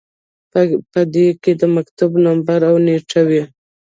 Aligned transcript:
په 0.91 1.01
دې 1.13 1.27
کې 1.41 1.51
د 1.61 1.63
مکتوب 1.75 2.11
نمبر 2.27 2.59
او 2.69 2.75
نیټه 2.85 3.21
وي. 3.29 3.43